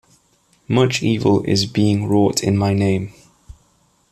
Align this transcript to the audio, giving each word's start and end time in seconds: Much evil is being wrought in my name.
Much 0.67 1.03
evil 1.03 1.43
is 1.43 1.67
being 1.67 2.07
wrought 2.07 2.41
in 2.41 2.57
my 2.57 2.73
name. 2.73 3.13